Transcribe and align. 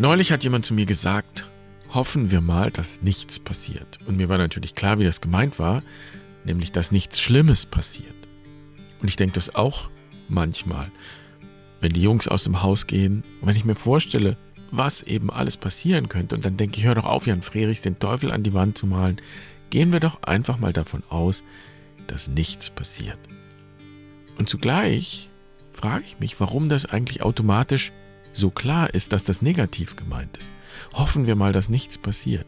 Neulich 0.00 0.30
hat 0.30 0.44
jemand 0.44 0.64
zu 0.64 0.74
mir 0.74 0.86
gesagt, 0.86 1.50
hoffen 1.92 2.30
wir 2.30 2.40
mal, 2.40 2.70
dass 2.70 3.02
nichts 3.02 3.40
passiert. 3.40 3.98
Und 4.06 4.16
mir 4.16 4.28
war 4.28 4.38
natürlich 4.38 4.76
klar, 4.76 5.00
wie 5.00 5.04
das 5.04 5.20
gemeint 5.20 5.58
war, 5.58 5.82
nämlich 6.44 6.70
dass 6.70 6.92
nichts 6.92 7.20
Schlimmes 7.20 7.66
passiert. 7.66 8.14
Und 9.02 9.08
ich 9.08 9.16
denke 9.16 9.34
das 9.34 9.56
auch 9.56 9.90
manchmal, 10.28 10.88
wenn 11.80 11.92
die 11.92 12.02
Jungs 12.02 12.28
aus 12.28 12.44
dem 12.44 12.62
Haus 12.62 12.86
gehen 12.86 13.24
und 13.40 13.48
wenn 13.48 13.56
ich 13.56 13.64
mir 13.64 13.74
vorstelle, 13.74 14.36
was 14.70 15.02
eben 15.02 15.30
alles 15.30 15.56
passieren 15.56 16.08
könnte, 16.08 16.36
und 16.36 16.44
dann 16.44 16.56
denke 16.56 16.78
ich, 16.78 16.86
hör 16.86 16.94
doch 16.94 17.06
auf, 17.06 17.26
Jan 17.26 17.42
Frerichs 17.42 17.82
den 17.82 17.98
Teufel 17.98 18.30
an 18.30 18.44
die 18.44 18.54
Wand 18.54 18.78
zu 18.78 18.86
malen, 18.86 19.16
gehen 19.70 19.92
wir 19.92 19.98
doch 19.98 20.22
einfach 20.22 20.60
mal 20.60 20.72
davon 20.72 21.02
aus, 21.08 21.42
dass 22.06 22.28
nichts 22.28 22.70
passiert. 22.70 23.18
Und 24.38 24.48
zugleich 24.48 25.28
frage 25.72 26.04
ich 26.06 26.20
mich, 26.20 26.38
warum 26.38 26.68
das 26.68 26.86
eigentlich 26.86 27.22
automatisch 27.22 27.90
so 28.32 28.50
klar 28.50 28.92
ist, 28.94 29.12
dass 29.12 29.24
das 29.24 29.42
negativ 29.42 29.96
gemeint 29.96 30.36
ist. 30.36 30.52
Hoffen 30.94 31.26
wir 31.26 31.34
mal, 31.34 31.52
dass 31.52 31.68
nichts 31.68 31.98
passiert. 31.98 32.46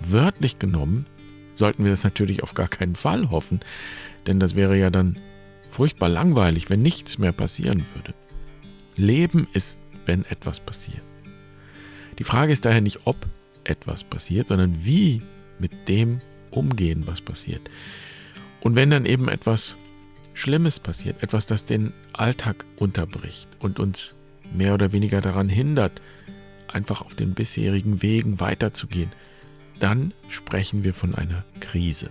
Wörtlich 0.00 0.58
genommen 0.58 1.06
sollten 1.54 1.84
wir 1.84 1.90
das 1.90 2.04
natürlich 2.04 2.42
auf 2.42 2.54
gar 2.54 2.68
keinen 2.68 2.96
Fall 2.96 3.30
hoffen, 3.30 3.60
denn 4.26 4.40
das 4.40 4.54
wäre 4.54 4.76
ja 4.76 4.90
dann 4.90 5.18
furchtbar 5.70 6.08
langweilig, 6.08 6.70
wenn 6.70 6.82
nichts 6.82 7.18
mehr 7.18 7.32
passieren 7.32 7.84
würde. 7.94 8.14
Leben 8.96 9.46
ist, 9.52 9.78
wenn 10.06 10.24
etwas 10.26 10.60
passiert. 10.60 11.02
Die 12.18 12.24
Frage 12.24 12.52
ist 12.52 12.64
daher 12.64 12.80
nicht, 12.80 13.00
ob 13.04 13.16
etwas 13.64 14.04
passiert, 14.04 14.48
sondern 14.48 14.84
wie 14.84 15.22
mit 15.58 15.88
dem 15.88 16.20
umgehen, 16.50 17.06
was 17.06 17.20
passiert. 17.20 17.70
Und 18.60 18.76
wenn 18.76 18.90
dann 18.90 19.06
eben 19.06 19.28
etwas 19.28 19.76
Schlimmes 20.34 20.80
passiert, 20.80 21.22
etwas, 21.22 21.46
das 21.46 21.64
den 21.64 21.92
Alltag 22.12 22.64
unterbricht 22.76 23.48
und 23.58 23.78
uns 23.78 24.14
mehr 24.54 24.74
oder 24.74 24.92
weniger 24.92 25.20
daran 25.20 25.48
hindert, 25.48 26.02
einfach 26.68 27.02
auf 27.02 27.14
den 27.14 27.34
bisherigen 27.34 28.02
Wegen 28.02 28.40
weiterzugehen, 28.40 29.10
dann 29.78 30.14
sprechen 30.28 30.84
wir 30.84 30.94
von 30.94 31.14
einer 31.14 31.44
Krise. 31.60 32.10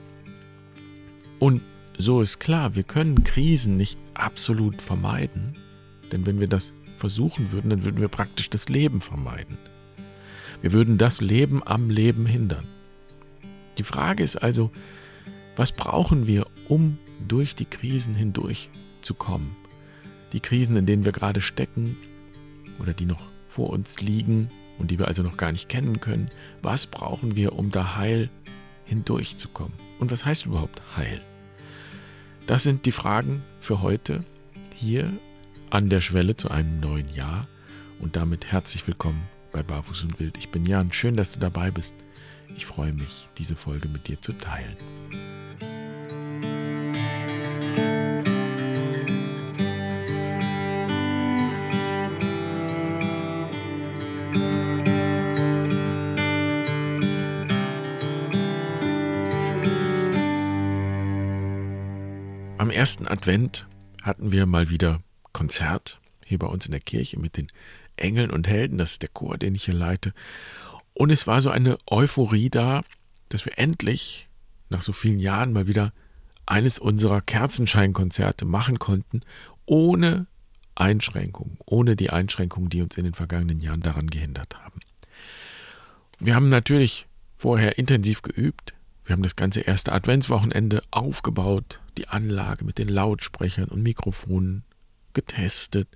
Und 1.39 1.61
so 1.97 2.21
ist 2.21 2.39
klar, 2.39 2.75
wir 2.75 2.83
können 2.83 3.23
Krisen 3.23 3.77
nicht 3.77 3.99
absolut 4.13 4.81
vermeiden, 4.81 5.53
denn 6.11 6.25
wenn 6.25 6.39
wir 6.39 6.47
das 6.47 6.73
versuchen 6.97 7.51
würden, 7.51 7.69
dann 7.69 7.85
würden 7.85 8.01
wir 8.01 8.07
praktisch 8.09 8.49
das 8.49 8.69
Leben 8.69 9.01
vermeiden. 9.01 9.57
Wir 10.61 10.73
würden 10.73 10.97
das 10.97 11.21
Leben 11.21 11.65
am 11.65 11.89
Leben 11.89 12.25
hindern. 12.25 12.65
Die 13.77 13.83
Frage 13.83 14.23
ist 14.23 14.35
also, 14.35 14.71
was 15.55 15.71
brauchen 15.71 16.27
wir, 16.27 16.45
um 16.67 16.97
durch 17.27 17.55
die 17.55 17.65
Krisen 17.65 18.13
hindurch 18.13 18.69
zu 19.01 19.13
kommen? 19.13 19.55
Die 20.33 20.39
Krisen, 20.39 20.75
in 20.75 20.85
denen 20.85 21.05
wir 21.05 21.11
gerade 21.11 21.41
stecken 21.41 21.97
oder 22.81 22.93
die 22.93 23.05
noch 23.05 23.29
vor 23.47 23.69
uns 23.69 24.01
liegen 24.01 24.49
und 24.79 24.91
die 24.91 24.99
wir 24.99 25.07
also 25.07 25.23
noch 25.23 25.37
gar 25.37 25.51
nicht 25.51 25.69
kennen 25.69 25.99
können. 25.99 26.29
Was 26.61 26.87
brauchen 26.87 27.35
wir, 27.35 27.53
um 27.53 27.69
da 27.69 27.95
heil 27.95 28.29
hindurchzukommen? 28.85 29.73
Und 29.99 30.11
was 30.11 30.25
heißt 30.25 30.45
überhaupt 30.45 30.81
heil? 30.97 31.21
Das 32.47 32.63
sind 32.63 32.85
die 32.85 32.91
Fragen 32.91 33.43
für 33.59 33.81
heute 33.81 34.23
hier 34.73 35.13
an 35.69 35.89
der 35.89 36.01
Schwelle 36.01 36.35
zu 36.35 36.49
einem 36.49 36.79
neuen 36.79 37.13
Jahr 37.13 37.47
und 37.99 38.15
damit 38.15 38.47
herzlich 38.47 38.85
willkommen 38.87 39.23
bei 39.51 39.61
Barfuß 39.63 40.03
und 40.03 40.19
Wild. 40.19 40.37
Ich 40.37 40.49
bin 40.49 40.65
Jan, 40.65 40.91
schön, 40.91 41.15
dass 41.15 41.31
du 41.31 41.39
dabei 41.39 41.71
bist. 41.71 41.95
Ich 42.55 42.65
freue 42.65 42.93
mich, 42.93 43.29
diese 43.37 43.55
Folge 43.55 43.87
mit 43.87 44.07
dir 44.07 44.19
zu 44.19 44.33
teilen. 44.33 44.75
Ersten 62.71 63.07
Advent 63.07 63.67
hatten 64.03 64.31
wir 64.31 64.45
mal 64.45 64.69
wieder 64.69 65.01
Konzert 65.33 65.99
hier 66.25 66.39
bei 66.39 66.47
uns 66.47 66.65
in 66.65 66.71
der 66.71 66.81
Kirche 66.81 67.19
mit 67.19 67.37
den 67.37 67.47
Engeln 67.97 68.31
und 68.31 68.47
Helden. 68.47 68.77
Das 68.77 68.93
ist 68.93 69.01
der 69.01 69.09
Chor, 69.09 69.37
den 69.37 69.55
ich 69.55 69.65
hier 69.65 69.73
leite. 69.73 70.13
Und 70.93 71.09
es 71.09 71.27
war 71.27 71.41
so 71.41 71.49
eine 71.49 71.77
Euphorie 71.87 72.49
da, 72.49 72.83
dass 73.29 73.45
wir 73.45 73.57
endlich 73.57 74.27
nach 74.69 74.81
so 74.81 74.93
vielen 74.93 75.17
Jahren 75.17 75.53
mal 75.53 75.67
wieder 75.67 75.93
eines 76.45 76.79
unserer 76.79 77.21
Kerzenscheinkonzerte 77.21 78.45
machen 78.45 78.79
konnten, 78.79 79.21
ohne 79.65 80.27
Einschränkungen, 80.75 81.57
ohne 81.65 81.95
die 81.95 82.09
Einschränkungen, 82.09 82.69
die 82.69 82.81
uns 82.81 82.97
in 82.97 83.03
den 83.03 83.13
vergangenen 83.13 83.59
Jahren 83.59 83.81
daran 83.81 84.07
gehindert 84.09 84.57
haben. 84.59 84.81
Wir 86.19 86.35
haben 86.35 86.49
natürlich 86.49 87.07
vorher 87.35 87.77
intensiv 87.77 88.21
geübt. 88.21 88.73
Wir 89.05 89.13
haben 89.13 89.23
das 89.23 89.35
ganze 89.35 89.61
erste 89.61 89.91
Adventswochenende 89.91 90.83
aufgebaut, 90.91 91.79
die 91.97 92.07
Anlage 92.07 92.65
mit 92.65 92.77
den 92.77 92.87
Lautsprechern 92.87 93.69
und 93.69 93.83
Mikrofonen 93.83 94.63
getestet. 95.13 95.87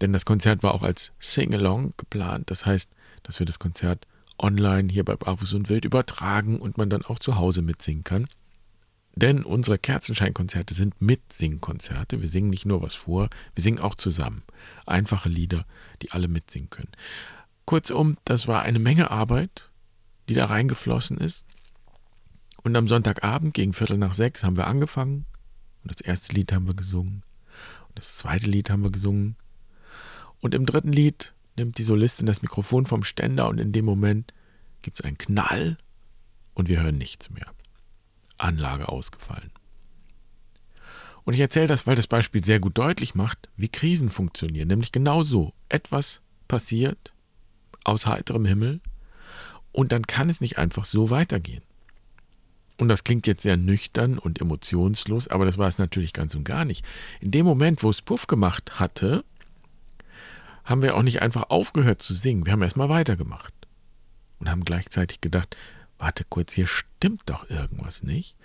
Denn 0.00 0.12
das 0.12 0.24
Konzert 0.24 0.62
war 0.62 0.74
auch 0.74 0.82
als 0.82 1.12
Sing-Along 1.18 1.94
geplant. 1.96 2.50
Das 2.50 2.66
heißt, 2.66 2.90
dass 3.22 3.38
wir 3.38 3.46
das 3.46 3.58
Konzert 3.58 4.06
online 4.38 4.92
hier 4.92 5.04
bei 5.04 5.14
Barfuß 5.14 5.52
und 5.54 5.68
Wild 5.68 5.84
übertragen 5.84 6.58
und 6.58 6.78
man 6.78 6.90
dann 6.90 7.04
auch 7.04 7.18
zu 7.18 7.36
Hause 7.36 7.62
mitsingen 7.62 8.04
kann. 8.04 8.28
Denn 9.14 9.44
unsere 9.44 9.78
Kerzenscheinkonzerte 9.78 10.74
sind 10.74 11.00
Mitsingkonzerte. 11.00 12.20
Wir 12.20 12.28
singen 12.28 12.50
nicht 12.50 12.64
nur 12.64 12.82
was 12.82 12.94
vor, 12.94 13.28
wir 13.54 13.62
singen 13.62 13.78
auch 13.78 13.94
zusammen. 13.94 14.42
Einfache 14.86 15.28
Lieder, 15.28 15.66
die 16.00 16.12
alle 16.12 16.28
mitsingen 16.28 16.70
können. 16.70 16.92
Kurzum, 17.66 18.16
das 18.24 18.48
war 18.48 18.62
eine 18.62 18.78
Menge 18.78 19.10
Arbeit, 19.10 19.70
die 20.28 20.34
da 20.34 20.46
reingeflossen 20.46 21.18
ist. 21.18 21.44
Und 22.62 22.76
am 22.76 22.86
Sonntagabend 22.86 23.54
gegen 23.54 23.72
Viertel 23.72 23.98
nach 23.98 24.14
sechs 24.14 24.44
haben 24.44 24.56
wir 24.56 24.66
angefangen 24.66 25.26
und 25.82 25.92
das 25.92 26.00
erste 26.00 26.32
Lied 26.34 26.52
haben 26.52 26.66
wir 26.66 26.74
gesungen 26.74 27.22
und 27.88 27.98
das 27.98 28.16
zweite 28.16 28.46
Lied 28.46 28.70
haben 28.70 28.84
wir 28.84 28.92
gesungen 28.92 29.36
und 30.40 30.54
im 30.54 30.66
dritten 30.66 30.92
Lied 30.92 31.34
nimmt 31.56 31.78
die 31.78 31.82
Solistin 31.82 32.26
das 32.26 32.42
Mikrofon 32.42 32.86
vom 32.86 33.02
Ständer 33.02 33.48
und 33.48 33.58
in 33.58 33.72
dem 33.72 33.84
Moment 33.84 34.32
gibt 34.82 35.00
es 35.00 35.04
einen 35.04 35.18
Knall 35.18 35.76
und 36.54 36.68
wir 36.68 36.82
hören 36.82 36.98
nichts 36.98 37.30
mehr. 37.30 37.46
Anlage 38.38 38.88
ausgefallen. 38.88 39.50
Und 41.24 41.34
ich 41.34 41.40
erzähle 41.40 41.68
das, 41.68 41.86
weil 41.86 41.94
das 41.94 42.08
Beispiel 42.08 42.44
sehr 42.44 42.58
gut 42.58 42.76
deutlich 42.76 43.14
macht, 43.14 43.50
wie 43.56 43.68
Krisen 43.68 44.10
funktionieren. 44.10 44.66
Nämlich 44.66 44.90
genau 44.90 45.22
so. 45.22 45.52
Etwas 45.68 46.20
passiert 46.48 47.12
aus 47.84 48.06
heiterem 48.06 48.44
Himmel 48.44 48.80
und 49.70 49.92
dann 49.92 50.06
kann 50.06 50.28
es 50.28 50.40
nicht 50.40 50.58
einfach 50.58 50.84
so 50.84 51.10
weitergehen. 51.10 51.62
Und 52.78 52.88
das 52.88 53.04
klingt 53.04 53.26
jetzt 53.26 53.42
sehr 53.42 53.56
nüchtern 53.56 54.18
und 54.18 54.40
emotionslos, 54.40 55.28
aber 55.28 55.44
das 55.44 55.58
war 55.58 55.68
es 55.68 55.78
natürlich 55.78 56.12
ganz 56.12 56.34
und 56.34 56.44
gar 56.44 56.64
nicht. 56.64 56.84
In 57.20 57.30
dem 57.30 57.46
Moment, 57.46 57.82
wo 57.82 57.90
es 57.90 58.02
Puff 58.02 58.26
gemacht 58.26 58.80
hatte, 58.80 59.24
haben 60.64 60.82
wir 60.82 60.96
auch 60.96 61.02
nicht 61.02 61.22
einfach 61.22 61.50
aufgehört 61.50 62.02
zu 62.02 62.14
singen. 62.14 62.46
Wir 62.46 62.52
haben 62.52 62.62
erstmal 62.62 62.88
weitergemacht 62.88 63.52
und 64.38 64.50
haben 64.50 64.64
gleichzeitig 64.64 65.20
gedacht, 65.20 65.56
warte 65.98 66.24
kurz, 66.28 66.52
hier 66.52 66.66
stimmt 66.66 67.22
doch 67.26 67.48
irgendwas 67.50 68.02
nicht. 68.02 68.36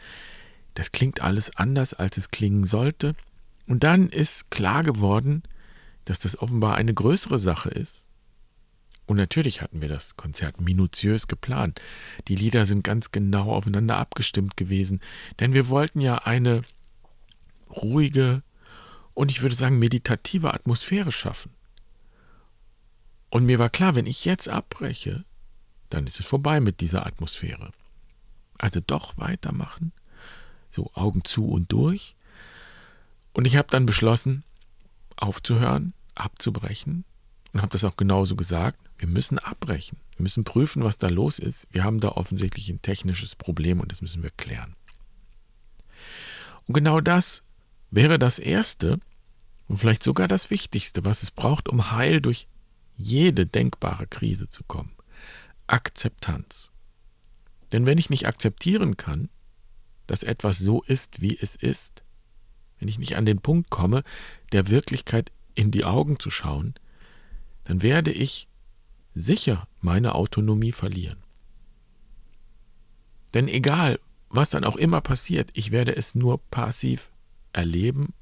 Das 0.74 0.92
klingt 0.92 1.22
alles 1.22 1.56
anders, 1.56 1.94
als 1.94 2.18
es 2.18 2.30
klingen 2.30 2.64
sollte. 2.64 3.16
Und 3.68 3.84
dann 3.84 4.10
ist 4.10 4.52
klar 4.52 4.84
geworden, 4.84 5.44
dass 6.06 6.20
das 6.20 6.40
offenbar 6.40 6.76
eine 6.76 6.94
größere 6.94 7.40
Sache 7.40 7.70
ist 7.70 8.07
und 9.08 9.16
natürlich 9.16 9.62
hatten 9.62 9.82
wir 9.82 9.88
das 9.88 10.18
Konzert 10.18 10.60
minutiös 10.60 11.28
geplant. 11.28 11.82
Die 12.28 12.36
Lieder 12.36 12.66
sind 12.66 12.84
ganz 12.84 13.12
genau 13.12 13.54
aufeinander 13.54 13.98
abgestimmt 13.98 14.58
gewesen, 14.58 15.00
denn 15.40 15.54
wir 15.54 15.70
wollten 15.70 16.02
ja 16.02 16.20
eine 16.20 16.64
ruhige 17.70 18.44
und 19.14 19.32
ich 19.32 19.42
würde 19.42 19.56
sagen 19.56 19.80
meditative 19.80 20.54
Atmosphäre 20.54 21.14
schaffen. 21.14 21.52
Und 23.30 23.46
mir 23.46 23.60
war 23.60 23.70
klar, 23.70 23.96
wenn 23.96 24.06
ich 24.06 24.26
jetzt 24.26 24.50
abbreche, 24.50 25.24
dann 25.90 26.06
ist 26.06 26.20
es 26.20 26.26
vorbei 26.26 26.60
mit 26.60 26.82
dieser 26.82 27.06
Atmosphäre. 27.06 27.72
Also 28.58 28.82
doch 28.86 29.18
weitermachen, 29.18 29.94
so 30.70 30.92
Augen 30.96 31.24
zu 31.24 31.48
und 31.48 31.72
durch. 31.72 32.16
Und 33.32 33.46
ich 33.46 33.56
habe 33.56 33.70
dann 33.72 33.86
beschlossen, 33.86 34.44
aufzuhören, 35.16 35.94
abzubrechen 36.16 37.06
und 37.58 37.64
habe 37.64 37.72
das 37.72 37.86
auch 37.86 37.98
genauso 37.98 38.36
gesagt. 38.36 38.78
Wir 39.00 39.08
müssen 39.08 39.40
abbrechen. 39.40 39.98
Wir 40.16 40.22
müssen 40.22 40.44
prüfen, 40.44 40.84
was 40.84 41.00
da 41.00 41.08
los 41.08 41.40
ist. 41.40 41.68
Wir 41.72 41.84
haben 41.84 42.00
da 42.00 42.10
offensichtlich 42.10 42.70
ein 42.70 42.84
technisches 42.84 43.36
Problem 43.36 43.80
und 43.80 43.92
das 43.92 44.04
müssen 44.04 44.22
wir 44.22 44.30
klären. 44.30 44.76
Und 46.68 46.76
genau 46.76 47.02
das 47.02 47.42
wäre 47.90 48.20
das 48.20 48.38
Erste 48.38 49.00
und 49.68 49.80
vielleicht 49.80 50.04
sogar 50.04 50.28
das 50.28 50.52
Wichtigste, 50.52 51.04
was 51.04 51.24
es 51.24 51.32
braucht, 51.32 51.68
um 51.68 51.90
heil 51.90 52.22
durch 52.22 52.48
jede 52.96 53.48
denkbare 53.48 54.06
Krise 54.06 54.48
zu 54.50 54.64
kommen. 54.64 54.96
Akzeptanz. 55.66 56.70
Denn 57.72 57.88
wenn 57.88 57.98
ich 57.98 58.12
nicht 58.12 58.28
akzeptieren 58.28 58.98
kann, 58.98 59.30
dass 60.06 60.22
etwas 60.22 60.60
so 60.60 60.84
ist, 60.84 61.22
wie 61.22 61.36
es 61.42 61.56
ist, 61.56 62.04
wenn 62.78 62.88
ich 62.88 63.00
nicht 63.00 63.16
an 63.16 63.26
den 63.26 63.40
Punkt 63.42 63.72
komme, 63.72 64.04
der 64.52 64.70
Wirklichkeit 64.70 65.32
in 65.56 65.72
die 65.72 65.86
Augen 65.86 66.20
zu 66.20 66.30
schauen, 66.30 66.76
dann 67.68 67.84
werde 67.84 68.12
ich 68.12 68.48
sicher 69.14 69.68
meine 69.82 70.16
Autonomie 70.16 70.72
verlieren. 70.72 71.22
Denn 73.34 73.48
egal, 73.48 74.00
was 74.30 74.50
dann 74.50 74.64
auch 74.64 74.78
immer 74.78 75.02
passiert, 75.02 75.50
ich 75.54 75.72
werde 75.72 75.96
es 75.96 76.16
nur 76.16 76.40
passiv 76.50 77.12
erleben 77.54 78.14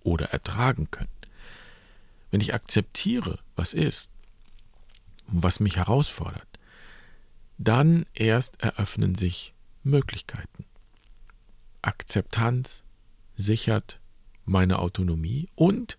oder 0.00 0.26
ertragen 0.26 0.90
können. 0.90 1.08
Wenn 2.30 2.40
ich 2.40 2.54
akzeptiere, 2.54 3.38
was 3.56 3.74
ist 3.74 4.10
was 5.26 5.60
mich 5.60 5.76
herausfordert, 5.76 6.58
dann 7.56 8.04
erst 8.12 8.62
eröffnen 8.62 9.14
sich 9.14 9.54
Möglichkeiten. 9.82 10.64
Akzeptanz 11.80 12.84
sichert 13.34 14.00
meine 14.44 14.78
Autonomie 14.78 15.48
und 15.54 15.96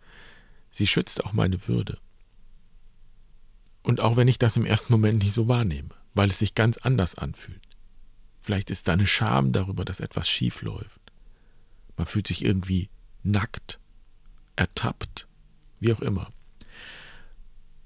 sie 0.70 0.88
schützt 0.88 1.24
auch 1.24 1.34
meine 1.34 1.68
Würde. 1.68 1.98
Und 3.84 4.00
auch 4.00 4.16
wenn 4.16 4.28
ich 4.28 4.40
das 4.40 4.58
im 4.58 4.66
ersten 4.66 4.94
Moment 4.94 5.20
nicht 5.20 5.34
so 5.34 5.48
wahrnehme, 5.48 5.90
weil 6.14 6.30
es 6.30 6.40
sich 6.40 6.56
ganz 6.56 6.78
anders 6.78 7.16
anfühlt. 7.16 7.62
Vielleicht 8.40 8.72
ist 8.72 8.88
da 8.88 8.94
eine 8.94 9.08
Scham 9.08 9.52
darüber, 9.52 9.86
dass 9.86 10.00
etwas 10.00 10.30
schief 10.30 10.62
läuft. 10.62 11.00
Man 11.98 12.08
fühlt 12.08 12.28
sich 12.28 12.44
irgendwie 12.44 12.90
nackt, 13.24 13.80
ertappt, 14.56 15.28
wie 15.80 15.94
auch 15.94 16.02
immer. 16.02 16.32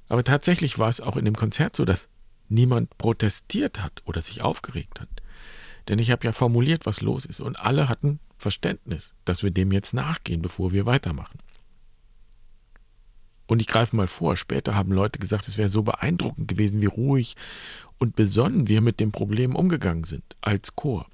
Aber 0.08 0.24
tatsächlich 0.24 0.80
war 0.80 0.90
es 0.90 1.02
auch 1.02 1.18
in 1.18 1.26
dem 1.26 1.36
Konzert 1.36 1.76
so, 1.76 1.86
dass 1.86 2.08
niemand 2.50 2.98
protestiert 2.98 3.82
hat 3.82 4.02
oder 4.06 4.22
sich 4.22 4.42
aufgeregt 4.42 5.02
hat. 5.02 5.10
Denn 5.88 6.00
ich 6.00 6.12
habe 6.12 6.26
ja 6.26 6.32
formuliert, 6.32 6.86
was 6.86 7.02
los 7.02 7.26
ist, 7.26 7.40
und 7.40 7.60
alle 7.60 7.90
hatten 7.90 8.20
Verständnis, 8.38 9.14
dass 9.26 9.44
wir 9.44 9.52
dem 9.52 9.72
jetzt 9.72 9.94
nachgehen, 9.94 10.42
bevor 10.42 10.72
wir 10.72 10.86
weitermachen. 10.86 11.40
Und 13.48 13.62
ich 13.62 13.68
greife 13.68 13.96
mal 13.96 14.08
vor, 14.08 14.36
später 14.36 14.76
haben 14.76 14.92
Leute 14.92 15.20
gesagt, 15.20 15.48
es 15.48 15.58
wäre 15.58 15.70
so 15.70 15.82
beeindruckend 15.82 16.48
gewesen, 16.48 16.82
wie 16.82 16.88
ruhig 16.88 17.36
und 17.98 18.16
besonnen 18.16 18.68
wir 18.68 18.82
mit 18.82 19.00
dem 19.00 19.12
Problem 19.12 19.56
umgegangen 19.56 20.04
sind, 20.04 20.36
als 20.42 20.76
Chor. 20.76 21.08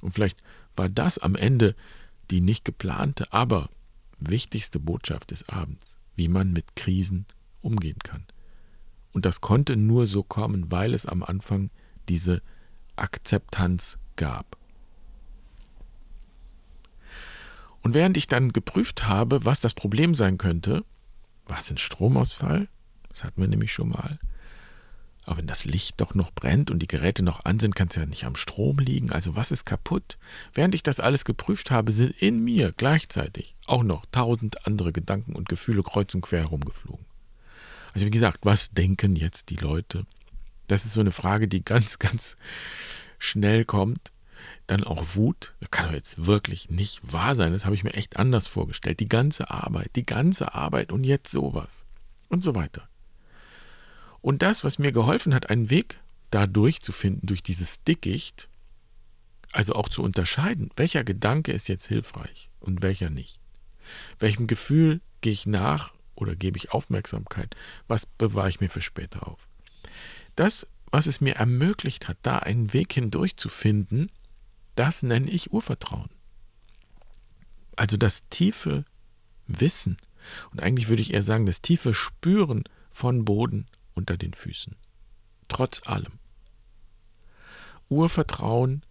Und 0.00 0.12
vielleicht 0.12 0.42
war 0.76 0.88
das 0.88 1.18
am 1.18 1.36
Ende 1.36 1.74
die 2.30 2.40
nicht 2.40 2.64
geplante, 2.64 3.32
aber 3.32 3.70
wichtigste 4.18 4.78
Botschaft 4.78 5.30
des 5.30 5.48
Abends, 5.48 5.96
wie 6.14 6.28
man 6.28 6.52
mit 6.52 6.76
Krisen 6.76 7.26
umgehen 7.60 7.98
kann. 8.02 8.24
Und 9.12 9.24
das 9.24 9.40
konnte 9.40 9.76
nur 9.76 10.06
so 10.06 10.22
kommen, 10.22 10.70
weil 10.70 10.94
es 10.94 11.06
am 11.06 11.22
Anfang 11.22 11.70
diese 12.08 12.42
Akzeptanz 12.96 13.98
gab. 14.16 14.56
Und 17.82 17.94
während 17.94 18.16
ich 18.16 18.28
dann 18.28 18.52
geprüft 18.52 19.08
habe, 19.08 19.44
was 19.44 19.58
das 19.58 19.74
Problem 19.74 20.14
sein 20.14 20.38
könnte, 20.38 20.84
was 21.50 21.70
ein 21.70 21.78
Stromausfall, 21.78 22.68
das 23.10 23.24
hatten 23.24 23.40
wir 23.40 23.48
nämlich 23.48 23.72
schon 23.72 23.90
mal, 23.90 24.18
aber 25.26 25.38
wenn 25.38 25.46
das 25.46 25.64
Licht 25.64 26.00
doch 26.00 26.14
noch 26.14 26.32
brennt 26.32 26.70
und 26.70 26.80
die 26.80 26.88
Geräte 26.88 27.22
noch 27.22 27.44
an 27.44 27.58
sind, 27.58 27.74
kann 27.74 27.88
es 27.88 27.96
ja 27.96 28.06
nicht 28.06 28.24
am 28.24 28.36
Strom 28.36 28.78
liegen. 28.78 29.12
Also 29.12 29.36
was 29.36 29.50
ist 29.50 29.64
kaputt? 29.66 30.18
Während 30.54 30.74
ich 30.74 30.82
das 30.82 30.98
alles 30.98 31.24
geprüft 31.24 31.70
habe, 31.70 31.92
sind 31.92 32.10
in 32.20 32.42
mir 32.42 32.72
gleichzeitig 32.72 33.54
auch 33.66 33.82
noch 33.82 34.06
tausend 34.10 34.66
andere 34.66 34.92
Gedanken 34.92 35.34
und 35.34 35.48
Gefühle 35.48 35.82
kreuz 35.82 36.14
und 36.14 36.22
quer 36.22 36.40
herumgeflogen. 36.40 37.04
Also 37.92 38.06
wie 38.06 38.10
gesagt, 38.10 38.40
was 38.42 38.70
denken 38.70 39.14
jetzt 39.14 39.50
die 39.50 39.56
Leute? 39.56 40.06
Das 40.68 40.84
ist 40.84 40.94
so 40.94 41.00
eine 41.00 41.12
Frage, 41.12 41.48
die 41.48 41.64
ganz, 41.64 41.98
ganz 41.98 42.36
schnell 43.18 43.64
kommt. 43.64 44.12
Dann 44.66 44.84
auch 44.84 45.14
Wut. 45.14 45.54
Das 45.60 45.70
kann 45.70 45.86
doch 45.86 45.94
jetzt 45.94 46.26
wirklich 46.26 46.70
nicht 46.70 47.00
wahr 47.12 47.34
sein. 47.34 47.52
Das 47.52 47.64
habe 47.64 47.74
ich 47.74 47.84
mir 47.84 47.94
echt 47.94 48.16
anders 48.16 48.48
vorgestellt. 48.48 49.00
Die 49.00 49.08
ganze 49.08 49.50
Arbeit, 49.50 49.96
die 49.96 50.06
ganze 50.06 50.54
Arbeit 50.54 50.92
und 50.92 51.04
jetzt 51.04 51.30
sowas. 51.30 51.86
Und 52.28 52.44
so 52.44 52.54
weiter. 52.54 52.88
Und 54.20 54.42
das, 54.42 54.64
was 54.64 54.78
mir 54.78 54.92
geholfen 54.92 55.34
hat, 55.34 55.50
einen 55.50 55.70
Weg 55.70 55.98
da 56.30 56.46
durchzufinden, 56.46 57.26
durch 57.26 57.42
dieses 57.42 57.82
Dickicht, 57.82 58.48
also 59.52 59.74
auch 59.74 59.88
zu 59.88 60.02
unterscheiden, 60.02 60.70
welcher 60.76 61.04
Gedanke 61.04 61.52
ist 61.52 61.68
jetzt 61.68 61.88
hilfreich 61.88 62.50
und 62.60 62.82
welcher 62.82 63.10
nicht. 63.10 63.40
Welchem 64.18 64.46
Gefühl 64.46 65.00
gehe 65.20 65.32
ich 65.32 65.46
nach 65.46 65.92
oder 66.14 66.36
gebe 66.36 66.56
ich 66.56 66.72
Aufmerksamkeit? 66.72 67.56
Was 67.88 68.06
bewahre 68.06 68.48
ich 68.48 68.60
mir 68.60 68.68
für 68.68 68.82
später 68.82 69.26
auf? 69.26 69.48
Das, 70.36 70.66
was 70.90 71.06
es 71.06 71.20
mir 71.20 71.36
ermöglicht 71.36 72.08
hat, 72.08 72.18
da 72.22 72.38
einen 72.38 72.72
Weg 72.72 72.92
hindurch 72.92 73.36
zu 73.36 73.48
finden, 73.48 74.10
das 74.80 75.02
nenne 75.02 75.30
ich 75.30 75.52
Urvertrauen. 75.52 76.08
Also 77.76 77.98
das 77.98 78.26
tiefe 78.30 78.86
Wissen 79.46 79.98
und 80.52 80.62
eigentlich 80.62 80.88
würde 80.88 81.02
ich 81.02 81.12
eher 81.12 81.22
sagen, 81.22 81.44
das 81.44 81.60
tiefe 81.60 81.92
Spüren 81.92 82.64
von 82.90 83.26
Boden 83.26 83.66
unter 83.92 84.16
den 84.16 84.32
Füßen. 84.32 84.74
Trotz 85.48 85.86
allem. 85.86 86.14
Urvertrauen 87.90 88.82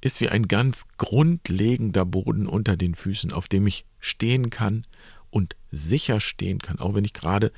ist 0.00 0.20
wie 0.20 0.28
ein 0.28 0.48
ganz 0.48 0.86
grundlegender 0.96 2.04
Boden 2.04 2.48
unter 2.48 2.76
den 2.76 2.96
Füßen, 2.96 3.32
auf 3.32 3.46
dem 3.46 3.64
ich 3.68 3.86
stehen 4.00 4.50
kann 4.50 4.82
und 5.30 5.54
sicher 5.70 6.18
stehen 6.18 6.58
kann, 6.58 6.80
auch 6.80 6.94
wenn 6.94 7.04
ich 7.04 7.12
gerade 7.12 7.52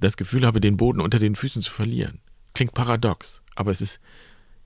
das 0.00 0.16
Gefühl 0.16 0.44
habe, 0.44 0.60
den 0.60 0.76
Boden 0.76 1.00
unter 1.00 1.20
den 1.20 1.36
Füßen 1.36 1.62
zu 1.62 1.70
verlieren. 1.70 2.20
Klingt 2.52 2.74
paradox, 2.74 3.42
aber 3.54 3.70
es 3.70 3.80
ist 3.80 4.00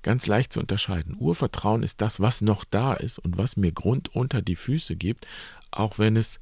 ganz 0.07 0.29
leicht 0.29 0.53
zu 0.53 0.61
unterscheiden. 0.61 1.17
Urvertrauen 1.19 1.83
ist 1.83 2.01
das, 2.01 2.21
was 2.21 2.41
noch 2.41 2.63
da 2.65 2.95
ist 2.95 3.19
und 3.19 3.39
was 3.39 3.57
mir 3.57 3.73
Grund 3.73 4.15
unter 4.15 4.41
die 4.41 4.55
Füße 4.55 4.95
gibt, 4.95 5.27
auch 5.73 5.99
wenn 5.99 6.17
es 6.17 6.39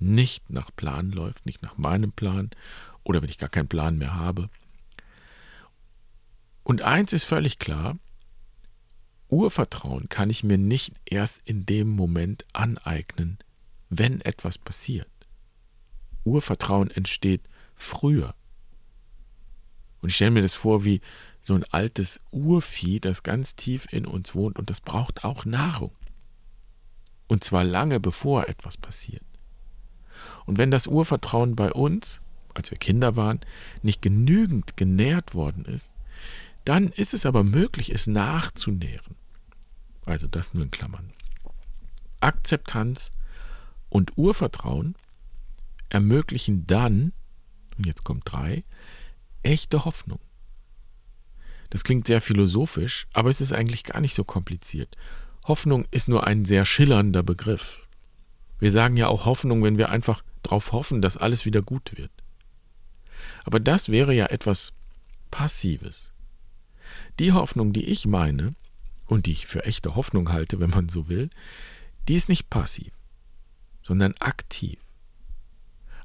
nicht 0.00 0.48
nach 0.48 0.70
Plan 0.74 1.12
läuft, 1.12 1.44
nicht 1.44 1.62
nach 1.62 1.76
meinem 1.76 2.12
Plan 2.12 2.48
oder 3.04 3.20
wenn 3.20 3.28
ich 3.28 3.36
gar 3.36 3.50
keinen 3.50 3.68
Plan 3.68 3.98
mehr 3.98 4.14
habe. 4.14 4.48
Und 6.62 6.80
eins 6.80 7.12
ist 7.12 7.24
völlig 7.24 7.58
klar, 7.58 7.98
Urvertrauen 9.28 10.08
kann 10.08 10.30
ich 10.30 10.42
mir 10.42 10.56
nicht 10.56 10.94
erst 11.04 11.42
in 11.44 11.66
dem 11.66 11.90
Moment 11.90 12.46
aneignen, 12.54 13.36
wenn 13.90 14.22
etwas 14.22 14.56
passiert. 14.56 15.10
Urvertrauen 16.24 16.90
entsteht 16.90 17.42
früher. 17.74 18.34
Und 20.00 20.08
ich 20.08 20.16
stelle 20.16 20.30
mir 20.30 20.40
das 20.42 20.54
vor 20.54 20.86
wie 20.86 21.02
so 21.42 21.54
ein 21.54 21.64
altes 21.64 22.20
Urvieh, 22.30 23.00
das 23.00 23.22
ganz 23.22 23.56
tief 23.56 23.92
in 23.92 24.06
uns 24.06 24.34
wohnt 24.34 24.58
und 24.58 24.70
das 24.70 24.80
braucht 24.80 25.24
auch 25.24 25.44
Nahrung. 25.44 25.92
Und 27.26 27.44
zwar 27.44 27.64
lange 27.64 28.00
bevor 28.00 28.48
etwas 28.48 28.76
passiert. 28.76 29.24
Und 30.46 30.58
wenn 30.58 30.70
das 30.70 30.86
Urvertrauen 30.86 31.56
bei 31.56 31.72
uns 31.72 32.20
als 32.54 32.70
wir 32.70 32.78
Kinder 32.78 33.16
waren, 33.16 33.40
nicht 33.82 34.02
genügend 34.02 34.76
genährt 34.76 35.34
worden 35.34 35.64
ist, 35.64 35.94
dann 36.64 36.88
ist 36.88 37.14
es 37.14 37.26
aber 37.26 37.44
möglich, 37.44 37.90
es 37.90 38.06
nachzunähren. 38.06 39.16
Also 40.04 40.26
das 40.26 40.54
nur 40.54 40.64
in 40.64 40.70
Klammern. 40.70 41.12
Akzeptanz 42.20 43.12
und 43.88 44.16
Urvertrauen 44.16 44.94
ermöglichen 45.88 46.66
dann, 46.66 47.12
und 47.76 47.86
jetzt 47.86 48.04
kommt 48.04 48.30
drei, 48.30 48.64
echte 49.42 49.84
Hoffnung. 49.84 50.20
Das 51.72 51.84
klingt 51.84 52.06
sehr 52.06 52.20
philosophisch, 52.20 53.06
aber 53.14 53.30
es 53.30 53.40
ist 53.40 53.54
eigentlich 53.54 53.84
gar 53.84 54.02
nicht 54.02 54.14
so 54.14 54.24
kompliziert. 54.24 54.94
Hoffnung 55.46 55.86
ist 55.90 56.06
nur 56.06 56.26
ein 56.26 56.44
sehr 56.44 56.66
schillernder 56.66 57.22
Begriff. 57.22 57.88
Wir 58.58 58.70
sagen 58.70 58.98
ja 58.98 59.08
auch 59.08 59.24
Hoffnung, 59.24 59.64
wenn 59.64 59.78
wir 59.78 59.88
einfach 59.88 60.20
darauf 60.42 60.72
hoffen, 60.72 61.00
dass 61.00 61.16
alles 61.16 61.46
wieder 61.46 61.62
gut 61.62 61.96
wird. 61.96 62.10
Aber 63.44 63.58
das 63.58 63.88
wäre 63.88 64.12
ja 64.12 64.26
etwas 64.26 64.74
Passives. 65.30 66.12
Die 67.18 67.32
Hoffnung, 67.32 67.72
die 67.72 67.86
ich 67.86 68.04
meine 68.04 68.54
und 69.06 69.24
die 69.24 69.32
ich 69.32 69.46
für 69.46 69.64
echte 69.64 69.96
Hoffnung 69.96 70.30
halte, 70.30 70.60
wenn 70.60 70.68
man 70.68 70.90
so 70.90 71.08
will, 71.08 71.30
die 72.06 72.16
ist 72.16 72.28
nicht 72.28 72.50
passiv, 72.50 72.92
sondern 73.80 74.12
aktiv. 74.20 74.78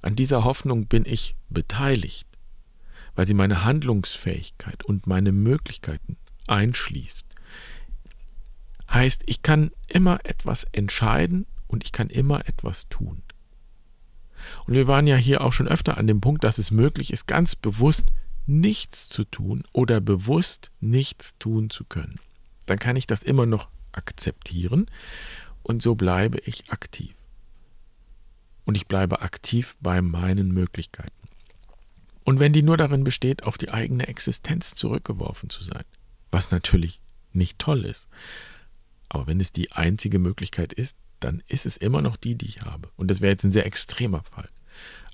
An 0.01 0.15
dieser 0.15 0.45
Hoffnung 0.45 0.87
bin 0.87 1.03
ich 1.05 1.35
beteiligt, 1.49 2.25
weil 3.17 3.27
sie 3.27 3.33
meine 3.33 3.65
Handlungsfähigkeit 3.65 4.85
und 4.85 5.07
meine 5.07 5.31
Möglichkeiten 5.31 6.17
einschließt. 6.45 7.25
Heißt, 8.91 9.23
ich 9.25 9.41
kann 9.41 9.71
immer 9.87 10.19
etwas 10.23 10.65
entscheiden 10.71 11.47
und 11.65 11.83
ich 11.83 11.91
kann 11.91 12.11
immer 12.11 12.47
etwas 12.47 12.89
tun. 12.89 13.23
Und 14.67 14.75
wir 14.75 14.87
waren 14.87 15.07
ja 15.07 15.15
hier 15.15 15.41
auch 15.41 15.51
schon 15.51 15.67
öfter 15.67 15.97
an 15.97 16.05
dem 16.05 16.21
Punkt, 16.21 16.43
dass 16.43 16.59
es 16.59 16.69
möglich 16.69 17.11
ist, 17.11 17.25
ganz 17.25 17.55
bewusst 17.55 18.09
nichts 18.45 19.09
zu 19.09 19.23
tun 19.23 19.63
oder 19.73 19.99
bewusst 19.99 20.69
nichts 20.79 21.35
tun 21.39 21.71
zu 21.71 21.85
können. 21.85 22.19
Dann 22.67 22.77
kann 22.77 22.95
ich 22.95 23.07
das 23.07 23.23
immer 23.23 23.47
noch 23.47 23.67
akzeptieren 23.93 24.85
und 25.63 25.81
so 25.81 25.95
bleibe 25.95 26.37
ich 26.45 26.69
aktiv. 26.69 27.15
Und 28.63 28.77
ich 28.77 28.85
bleibe 28.85 29.23
aktiv 29.23 29.75
bei 29.81 30.03
meinen 30.03 30.53
Möglichkeiten. 30.53 31.26
Und 32.27 32.41
wenn 32.41 32.51
die 32.51 32.61
nur 32.61 32.75
darin 32.75 33.05
besteht, 33.05 33.43
auf 33.43 33.57
die 33.57 33.69
eigene 33.69 34.09
Existenz 34.09 34.75
zurückgeworfen 34.75 35.49
zu 35.49 35.63
sein, 35.63 35.85
was 36.29 36.51
natürlich 36.51 36.99
nicht 37.31 37.57
toll 37.57 37.85
ist, 37.85 38.09
aber 39.07 39.27
wenn 39.27 39.39
es 39.39 39.53
die 39.53 39.71
einzige 39.71 40.19
Möglichkeit 40.19 40.73
ist, 40.73 40.97
dann 41.21 41.41
ist 41.47 41.65
es 41.65 41.77
immer 41.77 42.01
noch 42.01 42.17
die, 42.17 42.35
die 42.35 42.47
ich 42.47 42.63
habe. 42.63 42.89
Und 42.97 43.09
das 43.09 43.21
wäre 43.21 43.31
jetzt 43.31 43.45
ein 43.45 43.53
sehr 43.53 43.65
extremer 43.65 44.23
Fall. 44.23 44.47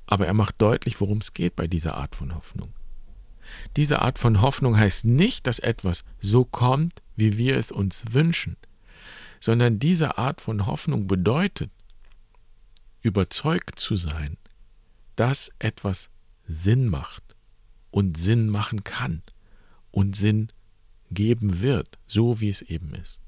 Aber 0.07 0.25
er 0.25 0.33
macht 0.33 0.59
deutlich, 0.59 0.99
worum 1.01 1.19
es 1.19 1.35
geht 1.35 1.55
bei 1.55 1.67
dieser 1.67 1.97
Art 1.97 2.15
von 2.15 2.33
Hoffnung. 2.33 2.73
Diese 3.75 4.01
Art 4.01 4.17
von 4.17 4.41
Hoffnung 4.41 4.75
heißt 4.75 5.05
nicht, 5.05 5.45
dass 5.45 5.59
etwas 5.59 6.03
so 6.19 6.45
kommt, 6.45 7.03
wie 7.15 7.37
wir 7.37 7.57
es 7.57 7.71
uns 7.71 8.05
wünschen, 8.09 8.57
sondern 9.39 9.77
diese 9.77 10.17
Art 10.17 10.41
von 10.41 10.65
Hoffnung 10.65 11.05
bedeutet, 11.05 11.69
überzeugt 13.03 13.77
zu 13.77 13.97
sein, 13.97 14.35
dass 15.15 15.51
etwas 15.59 16.09
Sinn 16.47 16.87
macht 16.87 17.23
und 17.91 18.17
Sinn 18.17 18.49
machen 18.49 18.83
kann 18.83 19.21
und 19.91 20.15
Sinn 20.15 20.49
geben 21.11 21.61
wird, 21.61 21.97
so 22.05 22.41
wie 22.41 22.49
es 22.49 22.61
eben 22.61 22.93
ist. 22.95 23.21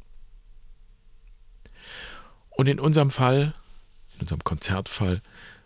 Und 2.50 2.68
in 2.68 2.80
unserem 2.80 3.12
Fall, 3.12 3.54
in 4.16 4.22
unserem 4.22 4.44
Konzertfall, 4.44 5.22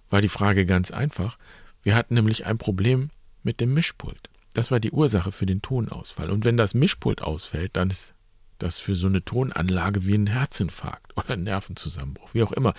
war 0.10 0.22
die 0.22 0.29
Frage 0.29 0.65
ganz 0.65 0.91
einfach. 0.91 1.38
Wir 1.84 1.96
hatten 1.96 2.15
nämlich 2.15 2.46
ein 2.46 2.58
Problem 2.58 3.10
mit 3.44 3.60
dem 3.60 3.74
Mischpult. 3.74 4.29
Das 4.53 4.72
war 4.72 4.79
die 4.79 4.91
Ursache 4.91 5.32
für 5.32 5.46
den 5.46 5.62
Tonausfall. 5.62 6.29
Und 6.32 6.46
wenn 6.46 6.58
das 6.58 6.74
Mischpult 6.74 7.22
ausfällt, 7.22 7.77
dann 7.77 7.89
ist 7.89 8.15
das 8.58 8.79
für 8.79 8.96
so 8.96 9.08
eine 9.08 9.24
Tonanlage 9.24 10.06
wie 10.06 10.15
ein 10.15 10.27
Herzinfarkt 10.27 11.15
oder 11.18 11.32
ein 11.32 11.44
Nervenzusammenbruch, 11.44 12.34
wie 12.34 12.44
auch 12.44 12.51
immer. 12.51 12.74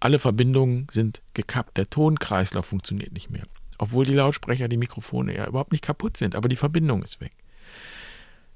Alle 0.00 0.18
Verbindungen 0.18 0.86
sind 0.90 1.22
gekappt, 1.34 1.76
der 1.76 1.90
Tonkreislauf 1.90 2.66
funktioniert 2.66 3.12
nicht 3.12 3.30
mehr. 3.30 3.44
Obwohl 3.78 4.04
die 4.04 4.14
Lautsprecher, 4.14 4.68
die 4.68 4.76
Mikrofone 4.76 5.34
ja 5.34 5.46
überhaupt 5.46 5.72
nicht 5.72 5.84
kaputt 5.84 6.16
sind, 6.16 6.34
aber 6.34 6.48
die 6.48 6.56
Verbindung 6.56 7.02
ist 7.02 7.20
weg. 7.20 7.32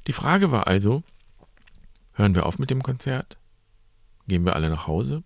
Die 0.09 0.13
Frage 0.13 0.51
war 0.51 0.67
also, 0.67 1.05
hören 2.15 2.35
wir 2.35 2.45
auf 2.45 2.59
mit 2.59 2.71
dem 2.71 2.83
Konzert? 2.83 3.39
Gehen 4.27 4.45
wir 4.45 4.57
alle 4.57 4.69
nach 4.69 4.87
Hause? 4.87 5.23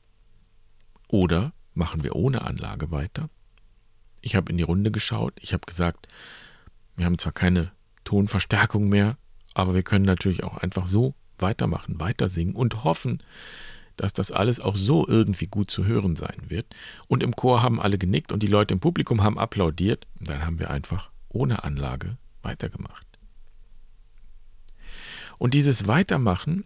Oder 1.08 1.52
machen 1.74 2.02
wir 2.02 2.14
ohne 2.14 2.42
Anlage 2.42 2.90
weiter? 2.90 3.30
Ich 4.20 4.36
habe 4.36 4.50
in 4.50 4.58
die 4.58 4.64
Runde 4.64 4.90
geschaut, 4.90 5.34
ich 5.40 5.52
habe 5.52 5.64
gesagt, 5.66 6.08
wir 6.96 7.06
haben 7.06 7.18
zwar 7.18 7.32
keine 7.32 7.72
Tonverstärkung 8.04 8.88
mehr, 8.88 9.16
aber 9.54 9.74
wir 9.74 9.82
können 9.82 10.04
natürlich 10.04 10.44
auch 10.44 10.56
einfach 10.58 10.86
so 10.86 11.14
weitermachen, 11.38 12.00
weiter 12.00 12.28
singen 12.28 12.54
und 12.54 12.84
hoffen, 12.84 13.22
dass 13.96 14.12
das 14.12 14.30
alles 14.30 14.60
auch 14.60 14.76
so 14.76 15.06
irgendwie 15.06 15.46
gut 15.46 15.70
zu 15.70 15.84
hören 15.84 16.16
sein 16.16 16.36
wird. 16.48 16.66
Und 17.08 17.22
im 17.22 17.34
Chor 17.34 17.62
haben 17.62 17.80
alle 17.80 17.98
genickt 17.98 18.32
und 18.32 18.42
die 18.42 18.48
Leute 18.48 18.74
im 18.74 18.80
Publikum 18.80 19.22
haben 19.22 19.38
applaudiert. 19.38 20.06
Und 20.20 20.30
dann 20.30 20.44
haben 20.44 20.58
wir 20.58 20.70
einfach 20.70 21.10
ohne 21.28 21.64
Anlage 21.64 22.16
weitergemacht. 22.42 23.06
Und 25.38 25.54
dieses 25.54 25.86
Weitermachen 25.86 26.64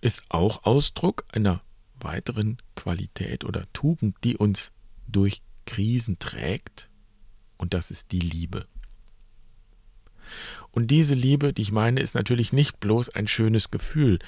ist 0.00 0.22
auch 0.28 0.64
Ausdruck 0.64 1.24
einer 1.32 1.62
weiteren 2.00 2.58
Qualität 2.76 3.44
oder 3.44 3.64
Tugend, 3.72 4.16
die 4.24 4.36
uns 4.36 4.72
durch 5.06 5.42
Krisen 5.66 6.18
trägt. 6.18 6.88
Und 7.56 7.74
das 7.74 7.90
ist 7.90 8.12
die 8.12 8.20
Liebe. 8.20 8.66
Und 10.70 10.90
diese 10.90 11.14
Liebe, 11.14 11.52
die 11.52 11.62
ich 11.62 11.72
meine, 11.72 12.00
ist 12.00 12.14
natürlich 12.14 12.52
nicht 12.52 12.80
bloß 12.80 13.10
ein 13.10 13.26
schönes 13.26 13.70
Gefühl, 13.70 14.18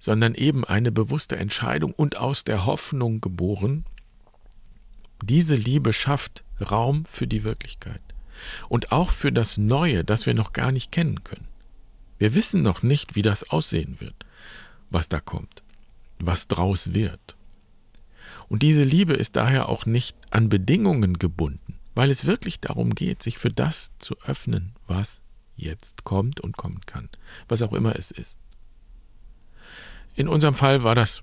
sondern 0.00 0.34
eben 0.34 0.64
eine 0.64 0.90
bewusste 0.90 1.36
Entscheidung 1.36 1.92
und 1.92 2.16
aus 2.16 2.42
der 2.42 2.66
Hoffnung 2.66 3.20
geboren. 3.20 3.84
Diese 5.22 5.54
Liebe 5.54 5.92
schafft 5.92 6.42
Raum 6.70 7.04
für 7.04 7.26
die 7.26 7.44
Wirklichkeit 7.44 8.02
und 8.68 8.90
auch 8.90 9.10
für 9.10 9.30
das 9.30 9.58
Neue, 9.58 10.02
das 10.02 10.26
wir 10.26 10.34
noch 10.34 10.52
gar 10.52 10.72
nicht 10.72 10.90
kennen 10.90 11.22
können. 11.22 11.46
Wir 12.18 12.34
wissen 12.34 12.62
noch 12.62 12.82
nicht, 12.82 13.14
wie 13.14 13.22
das 13.22 13.50
aussehen 13.50 14.00
wird, 14.00 14.26
was 14.90 15.08
da 15.08 15.20
kommt, 15.20 15.62
was 16.18 16.48
draus 16.48 16.94
wird. 16.94 17.36
Und 18.48 18.62
diese 18.62 18.82
Liebe 18.82 19.12
ist 19.12 19.36
daher 19.36 19.68
auch 19.68 19.86
nicht 19.86 20.16
an 20.30 20.48
Bedingungen 20.48 21.18
gebunden, 21.18 21.78
weil 21.94 22.10
es 22.10 22.26
wirklich 22.26 22.58
darum 22.58 22.94
geht, 22.94 23.22
sich 23.22 23.38
für 23.38 23.50
das 23.50 23.92
zu 23.98 24.16
öffnen, 24.22 24.72
was 24.86 25.20
jetzt 25.56 26.04
kommt 26.04 26.40
und 26.40 26.56
kommen 26.56 26.80
kann, 26.86 27.10
was 27.48 27.60
auch 27.62 27.74
immer 27.74 27.96
es 27.96 28.10
ist. 28.10 28.38
In 30.20 30.28
unserem 30.28 30.54
Fall 30.54 30.82
war 30.82 30.94
das 30.94 31.22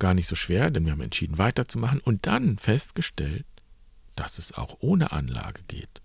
gar 0.00 0.12
nicht 0.12 0.26
so 0.26 0.34
schwer, 0.34 0.72
denn 0.72 0.84
wir 0.84 0.90
haben 0.90 1.00
entschieden 1.00 1.38
weiterzumachen 1.38 2.00
und 2.00 2.26
dann 2.26 2.58
festgestellt, 2.58 3.46
dass 4.16 4.38
es 4.38 4.50
auch 4.50 4.78
ohne 4.80 5.12
Anlage 5.12 5.62
geht. 5.68 6.02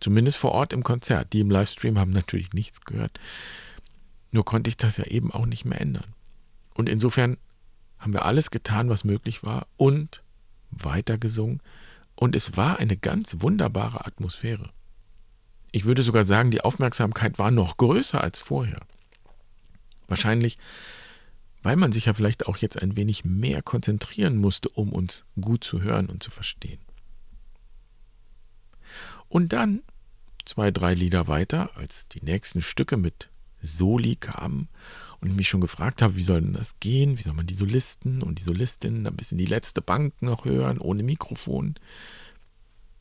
Zumindest 0.00 0.36
vor 0.36 0.52
Ort 0.52 0.74
im 0.74 0.82
Konzert. 0.82 1.32
Die 1.32 1.40
im 1.40 1.50
Livestream 1.50 1.98
haben 1.98 2.10
natürlich 2.10 2.52
nichts 2.52 2.82
gehört. 2.82 3.18
Nur 4.30 4.44
konnte 4.44 4.68
ich 4.68 4.76
das 4.76 4.98
ja 4.98 5.04
eben 5.04 5.32
auch 5.32 5.46
nicht 5.46 5.64
mehr 5.64 5.80
ändern. 5.80 6.14
Und 6.74 6.90
insofern 6.90 7.38
haben 7.98 8.12
wir 8.12 8.26
alles 8.26 8.50
getan, 8.50 8.90
was 8.90 9.04
möglich 9.04 9.42
war 9.42 9.66
und 9.78 10.22
weitergesungen. 10.70 11.62
Und 12.16 12.36
es 12.36 12.58
war 12.58 12.80
eine 12.80 12.98
ganz 12.98 13.36
wunderbare 13.38 14.04
Atmosphäre. 14.04 14.68
Ich 15.72 15.86
würde 15.86 16.02
sogar 16.02 16.24
sagen, 16.24 16.50
die 16.50 16.60
Aufmerksamkeit 16.60 17.38
war 17.38 17.50
noch 17.50 17.78
größer 17.78 18.22
als 18.22 18.40
vorher. 18.40 18.82
Wahrscheinlich, 20.06 20.58
weil 21.62 21.76
man 21.76 21.92
sich 21.92 22.06
ja 22.06 22.14
vielleicht 22.14 22.46
auch 22.46 22.56
jetzt 22.56 22.80
ein 22.80 22.96
wenig 22.96 23.24
mehr 23.24 23.62
konzentrieren 23.62 24.36
musste, 24.36 24.68
um 24.70 24.92
uns 24.92 25.24
gut 25.40 25.64
zu 25.64 25.82
hören 25.82 26.06
und 26.06 26.22
zu 26.22 26.30
verstehen. 26.30 26.80
Und 29.28 29.52
dann, 29.52 29.82
zwei, 30.44 30.70
drei 30.70 30.94
Lieder 30.94 31.28
weiter, 31.28 31.76
als 31.76 32.08
die 32.08 32.24
nächsten 32.24 32.62
Stücke 32.62 32.96
mit 32.96 33.30
Soli 33.62 34.16
kamen 34.16 34.68
und 35.20 35.28
ich 35.28 35.36
mich 35.36 35.48
schon 35.48 35.60
gefragt 35.60 36.02
habe, 36.02 36.16
wie 36.16 36.22
soll 36.22 36.40
denn 36.40 36.54
das 36.54 36.80
gehen? 36.80 37.18
Wie 37.18 37.22
soll 37.22 37.34
man 37.34 37.46
die 37.46 37.54
Solisten 37.54 38.22
und 38.22 38.38
die 38.38 38.42
Solistinnen 38.42 39.06
ein 39.06 39.16
bisschen 39.16 39.38
die 39.38 39.46
letzte 39.46 39.82
Bank 39.82 40.20
noch 40.22 40.46
hören, 40.46 40.78
ohne 40.78 41.02
Mikrofon? 41.02 41.74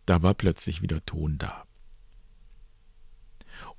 Da 0.06 0.22
war 0.22 0.34
plötzlich 0.34 0.82
wieder 0.82 1.04
Ton 1.06 1.38
da. 1.38 1.66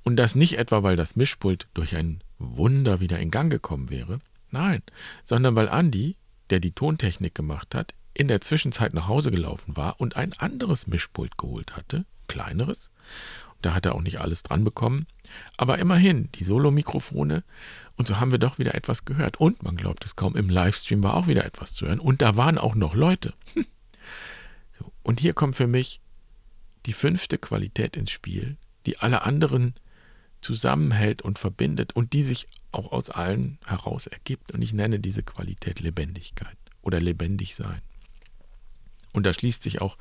Und 0.03 0.15
das 0.15 0.35
nicht 0.35 0.57
etwa, 0.57 0.81
weil 0.81 0.95
das 0.95 1.15
Mischpult 1.15 1.67
durch 1.73 1.95
ein 1.95 2.23
Wunder 2.39 2.99
wieder 2.99 3.19
in 3.19 3.29
Gang 3.29 3.51
gekommen 3.51 3.89
wäre, 3.89 4.19
nein, 4.51 4.81
sondern 5.23 5.55
weil 5.55 5.69
Andi, 5.69 6.17
der 6.49 6.59
die 6.59 6.71
Tontechnik 6.71 7.35
gemacht 7.35 7.75
hat, 7.75 7.93
in 8.13 8.27
der 8.27 8.41
Zwischenzeit 8.41 8.93
nach 8.93 9.07
Hause 9.07 9.31
gelaufen 9.31 9.77
war 9.77 9.99
und 9.99 10.15
ein 10.15 10.33
anderes 10.33 10.87
Mischpult 10.87 11.37
geholt 11.37 11.75
hatte, 11.75 12.05
kleineres. 12.27 12.91
Da 13.61 13.73
hat 13.73 13.85
er 13.85 13.95
auch 13.95 14.01
nicht 14.01 14.19
alles 14.19 14.43
dran 14.43 14.63
bekommen, 14.63 15.05
aber 15.55 15.77
immerhin 15.77 16.29
die 16.33 16.43
Solo-Mikrofone 16.43 17.43
und 17.95 18.07
so 18.07 18.19
haben 18.19 18.31
wir 18.31 18.39
doch 18.39 18.57
wieder 18.57 18.73
etwas 18.73 19.05
gehört. 19.05 19.39
Und 19.39 19.61
man 19.63 19.77
glaubt 19.77 20.03
es 20.03 20.15
kaum, 20.15 20.35
im 20.35 20.49
Livestream 20.49 21.03
war 21.03 21.15
auch 21.15 21.27
wieder 21.27 21.45
etwas 21.45 21.73
zu 21.73 21.85
hören 21.85 21.99
und 21.99 22.21
da 22.21 22.37
waren 22.37 22.57
auch 22.57 22.75
noch 22.75 22.95
Leute. 22.95 23.33
so, 24.77 24.91
und 25.03 25.19
hier 25.19 25.33
kommt 25.33 25.55
für 25.55 25.67
mich 25.67 26.01
die 26.87 26.93
fünfte 26.93 27.37
Qualität 27.37 27.95
ins 27.95 28.11
Spiel, 28.11 28.57
die 28.87 28.97
alle 28.97 29.21
anderen 29.21 29.75
zusammenhält 30.41 31.21
und 31.21 31.39
verbindet 31.39 31.93
und 31.93 32.13
die 32.13 32.23
sich 32.23 32.47
auch 32.71 32.91
aus 32.91 33.09
allen 33.09 33.59
heraus 33.65 34.07
ergibt. 34.07 34.51
Und 34.51 34.61
ich 34.61 34.73
nenne 34.73 34.99
diese 34.99 35.23
Qualität 35.23 35.79
Lebendigkeit 35.79 36.57
oder 36.81 36.99
lebendig 36.99 37.55
sein. 37.55 37.81
Und 39.13 39.25
da 39.25 39.33
schließt 39.33 39.63
sich 39.63 39.81
auch 39.81 39.97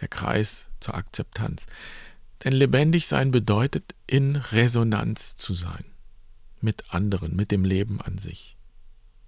der 0.00 0.08
Kreis 0.08 0.68
zur 0.80 0.94
Akzeptanz. 0.94 1.66
Denn 2.42 2.52
lebendig 2.52 3.06
sein 3.06 3.30
bedeutet, 3.30 3.94
in 4.06 4.36
Resonanz 4.36 5.36
zu 5.36 5.54
sein. 5.54 5.84
Mit 6.60 6.92
anderen, 6.92 7.36
mit 7.36 7.50
dem 7.50 7.64
Leben 7.64 8.00
an 8.00 8.18
sich. 8.18 8.56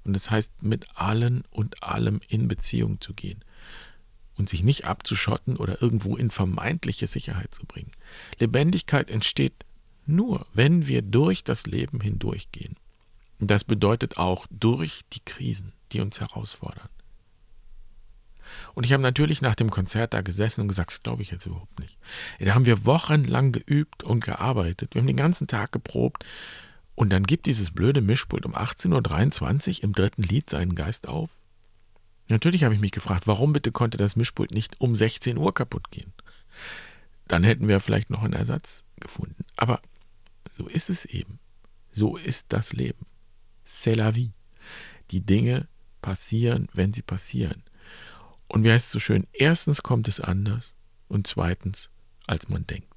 Und 0.04 0.14
das 0.14 0.30
heißt, 0.30 0.62
mit 0.62 0.86
allen 0.96 1.44
und 1.50 1.82
allem 1.82 2.20
in 2.28 2.48
Beziehung 2.48 3.00
zu 3.00 3.12
gehen. 3.12 3.44
Und 4.36 4.48
sich 4.48 4.62
nicht 4.62 4.84
abzuschotten 4.84 5.56
oder 5.56 5.80
irgendwo 5.80 6.16
in 6.16 6.30
vermeintliche 6.30 7.06
Sicherheit 7.06 7.54
zu 7.54 7.64
bringen. 7.64 7.90
Lebendigkeit 8.38 9.10
entsteht 9.10 9.54
nur, 10.08 10.46
wenn 10.52 10.86
wir 10.86 11.02
durch 11.02 11.44
das 11.44 11.66
Leben 11.66 12.00
hindurchgehen. 12.00 12.76
Das 13.38 13.64
bedeutet 13.64 14.16
auch 14.16 14.46
durch 14.50 15.02
die 15.12 15.24
Krisen, 15.24 15.72
die 15.92 16.00
uns 16.00 16.20
herausfordern. 16.20 16.88
Und 18.74 18.84
ich 18.84 18.92
habe 18.92 19.02
natürlich 19.02 19.42
nach 19.42 19.54
dem 19.54 19.70
Konzert 19.70 20.14
da 20.14 20.20
gesessen 20.20 20.62
und 20.62 20.68
gesagt, 20.68 20.90
das 20.90 21.02
glaube 21.02 21.22
ich 21.22 21.30
jetzt 21.30 21.46
überhaupt 21.46 21.78
nicht. 21.80 21.98
Da 22.38 22.54
haben 22.54 22.66
wir 22.66 22.86
wochenlang 22.86 23.52
geübt 23.52 24.02
und 24.04 24.24
gearbeitet. 24.24 24.94
Wir 24.94 25.00
haben 25.00 25.06
den 25.06 25.16
ganzen 25.16 25.46
Tag 25.46 25.72
geprobt. 25.72 26.24
Und 26.94 27.10
dann 27.10 27.24
gibt 27.24 27.46
dieses 27.46 27.72
blöde 27.72 28.00
Mischpult 28.00 28.46
um 28.46 28.54
18.23 28.54 29.78
Uhr 29.78 29.84
im 29.84 29.92
dritten 29.92 30.22
Lied 30.22 30.48
seinen 30.48 30.74
Geist 30.74 31.08
auf. 31.08 31.30
Natürlich 32.28 32.64
habe 32.64 32.74
ich 32.74 32.80
mich 32.80 32.92
gefragt, 32.92 33.26
warum 33.26 33.52
bitte 33.52 33.70
konnte 33.70 33.98
das 33.98 34.16
Mischpult 34.16 34.50
nicht 34.50 34.80
um 34.80 34.96
16 34.96 35.36
Uhr 35.36 35.52
kaputt 35.52 35.90
gehen? 35.90 36.12
Dann 37.28 37.44
hätten 37.44 37.68
wir 37.68 37.80
vielleicht 37.80 38.10
noch 38.10 38.22
einen 38.22 38.32
Ersatz 38.32 38.84
gefunden. 38.98 39.44
Aber 39.56 39.80
so 40.56 40.68
ist 40.68 40.88
es 40.88 41.04
eben. 41.04 41.38
So 41.90 42.16
ist 42.16 42.46
das 42.48 42.72
Leben. 42.72 43.04
C'est 43.66 43.94
la 43.94 44.14
vie. 44.14 44.32
Die 45.10 45.20
Dinge 45.20 45.68
passieren, 46.00 46.68
wenn 46.72 46.94
sie 46.94 47.02
passieren. 47.02 47.62
Und 48.48 48.64
wie 48.64 48.70
heißt 48.72 48.86
es 48.86 48.92
so 48.92 48.98
schön? 48.98 49.26
Erstens 49.32 49.82
kommt 49.82 50.08
es 50.08 50.18
anders 50.18 50.72
und 51.08 51.26
zweitens, 51.26 51.90
als 52.26 52.48
man 52.48 52.66
denkt. 52.66 52.88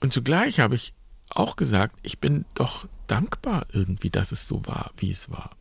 Und 0.00 0.12
zugleich 0.12 0.58
habe 0.58 0.74
ich 0.74 0.92
auch 1.30 1.54
gesagt, 1.54 2.00
ich 2.02 2.18
bin 2.18 2.46
doch 2.54 2.88
dankbar 3.06 3.66
irgendwie, 3.70 4.10
dass 4.10 4.32
es 4.32 4.48
so 4.48 4.66
war, 4.66 4.92
wie 4.96 5.12
es 5.12 5.30
war. 5.30 5.56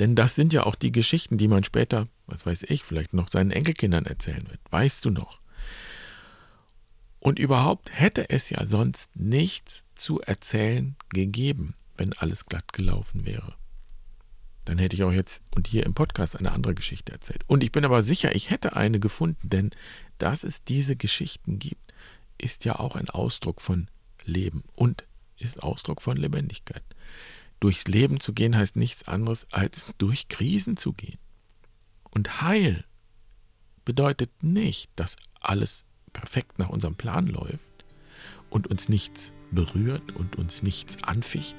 Denn 0.00 0.16
das 0.16 0.34
sind 0.34 0.52
ja 0.52 0.64
auch 0.64 0.74
die 0.74 0.92
Geschichten, 0.92 1.38
die 1.38 1.48
man 1.48 1.62
später, 1.62 2.08
was 2.26 2.46
weiß 2.46 2.64
ich, 2.64 2.82
vielleicht 2.82 3.12
noch 3.12 3.28
seinen 3.28 3.52
Enkelkindern 3.52 4.06
erzählen 4.06 4.48
wird. 4.48 4.60
Weißt 4.70 5.04
du 5.04 5.10
noch? 5.10 5.39
Und 7.20 7.38
überhaupt 7.38 7.90
hätte 7.92 8.30
es 8.30 8.50
ja 8.50 8.66
sonst 8.66 9.14
nichts 9.14 9.86
zu 9.94 10.20
erzählen 10.20 10.96
gegeben, 11.10 11.74
wenn 11.96 12.14
alles 12.14 12.46
glatt 12.46 12.72
gelaufen 12.72 13.26
wäre. 13.26 13.54
Dann 14.64 14.78
hätte 14.78 14.96
ich 14.96 15.02
auch 15.02 15.12
jetzt 15.12 15.42
und 15.54 15.66
hier 15.66 15.84
im 15.84 15.94
Podcast 15.94 16.36
eine 16.36 16.52
andere 16.52 16.74
Geschichte 16.74 17.12
erzählt. 17.12 17.44
Und 17.46 17.62
ich 17.62 17.72
bin 17.72 17.84
aber 17.84 18.02
sicher, 18.02 18.34
ich 18.34 18.50
hätte 18.50 18.74
eine 18.76 19.00
gefunden, 19.00 19.50
denn 19.50 19.70
dass 20.18 20.44
es 20.44 20.64
diese 20.64 20.96
Geschichten 20.96 21.58
gibt, 21.58 21.94
ist 22.38 22.64
ja 22.64 22.78
auch 22.78 22.96
ein 22.96 23.10
Ausdruck 23.10 23.60
von 23.60 23.88
Leben 24.24 24.64
und 24.74 25.06
ist 25.36 25.62
Ausdruck 25.62 26.00
von 26.00 26.16
Lebendigkeit. 26.16 26.84
Durchs 27.58 27.86
Leben 27.86 28.20
zu 28.20 28.32
gehen 28.32 28.56
heißt 28.56 28.76
nichts 28.76 29.06
anderes 29.06 29.46
als 29.52 29.92
durch 29.98 30.28
Krisen 30.28 30.78
zu 30.78 30.94
gehen. 30.94 31.18
Und 32.10 32.40
Heil 32.40 32.84
bedeutet 33.84 34.42
nicht, 34.42 34.90
dass 34.96 35.16
alles 35.40 35.84
perfekt 36.12 36.58
nach 36.58 36.68
unserem 36.68 36.94
Plan 36.94 37.26
läuft 37.26 37.84
und 38.50 38.66
uns 38.66 38.88
nichts 38.88 39.32
berührt 39.50 40.14
und 40.16 40.36
uns 40.36 40.62
nichts 40.62 41.02
anficht. 41.02 41.56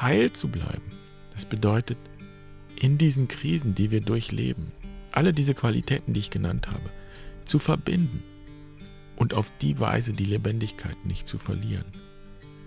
Heil 0.00 0.32
zu 0.32 0.48
bleiben, 0.48 0.90
das 1.32 1.46
bedeutet, 1.46 1.98
in 2.78 2.98
diesen 2.98 3.28
Krisen, 3.28 3.74
die 3.74 3.90
wir 3.90 4.00
durchleben, 4.00 4.72
alle 5.12 5.32
diese 5.32 5.54
Qualitäten, 5.54 6.12
die 6.12 6.20
ich 6.20 6.30
genannt 6.30 6.66
habe, 6.68 6.90
zu 7.46 7.58
verbinden 7.58 8.22
und 9.16 9.32
auf 9.32 9.50
die 9.62 9.80
Weise 9.80 10.12
die 10.12 10.24
Lebendigkeit 10.24 10.96
nicht 11.06 11.26
zu 11.26 11.38
verlieren, 11.38 11.86